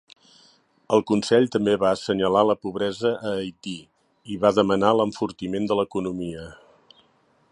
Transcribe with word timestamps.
El 0.95 1.03
Consell 1.09 1.43
també 1.55 1.75
va 1.83 1.91
assenyalar 1.97 2.41
la 2.51 2.55
pobresa 2.63 3.13
a 3.31 3.33
Haití 3.41 3.75
i 4.37 4.41
va 4.47 4.53
demanar 4.61 4.97
l'enfortiment 5.01 5.73
de 5.73 5.81
l'economia. 5.81 6.49